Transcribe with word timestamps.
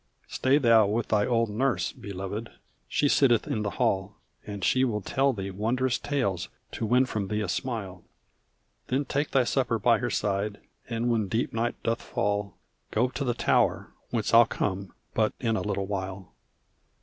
"Stay 0.27 0.57
thou 0.57 0.87
with 0.87 1.09
thy 1.09 1.27
old 1.27 1.51
nurse, 1.51 1.91
Beloved 1.91 2.49
she 2.87 3.07
sitteth 3.07 3.45
in 3.45 3.61
the 3.61 3.69
hall 3.77 4.15
And 4.47 4.63
she 4.63 4.83
will 4.83 5.01
tell 5.01 5.31
thee 5.31 5.51
wondrous 5.51 5.99
tales, 5.99 6.49
to 6.71 6.87
win 6.87 7.05
from 7.05 7.27
thee 7.27 7.41
a 7.41 7.47
smile, 7.47 8.03
Then 8.87 9.05
take 9.05 9.29
thy 9.29 9.43
supper 9.43 9.77
by 9.77 9.99
her 9.99 10.09
side, 10.09 10.59
and 10.89 11.11
when 11.11 11.27
deep 11.27 11.53
night 11.53 11.75
doth 11.83 12.01
fall, 12.01 12.57
Go 12.89 13.09
to 13.09 13.23
the 13.23 13.35
tower, 13.35 13.93
whence 14.09 14.33
I'll 14.33 14.47
come, 14.47 14.91
but 15.13 15.33
in 15.39 15.55
a 15.55 15.61
little 15.61 15.85
while." 15.85 16.33